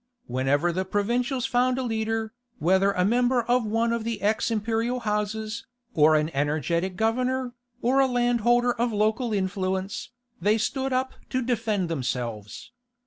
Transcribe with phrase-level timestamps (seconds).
[0.25, 5.01] Wherever the provincials found a leader, whether a member of one of the ex imperial
[5.01, 10.09] houses, or an energetic governor, or a landholder of local influence,
[10.41, 12.71] they stood up to defend themselves.